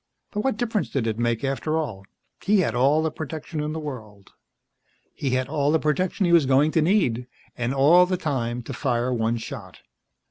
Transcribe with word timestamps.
But 0.31 0.41
what 0.43 0.57
difference 0.57 0.89
did 0.89 1.05
it 1.05 1.19
make, 1.19 1.43
after 1.43 1.77
all? 1.77 2.05
He 2.43 2.61
had 2.61 2.73
all 2.73 3.03
the 3.03 3.11
protection 3.11 3.59
in 3.61 3.71
the 3.71 3.79
world. 3.79 4.31
He 5.13 5.29
had 5.35 5.47
all 5.47 5.71
the 5.71 5.77
protection 5.77 6.25
he 6.25 6.33
was 6.33 6.47
going 6.47 6.71
to 6.71 6.81
need. 6.81 7.27
And 7.55 7.71
all 7.71 8.07
the 8.07 8.17
time 8.17 8.63
to 8.63 8.73
fire 8.73 9.13
one 9.13 9.37
shot. 9.37 9.81